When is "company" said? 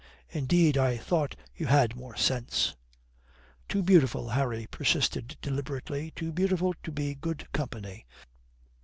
7.51-8.07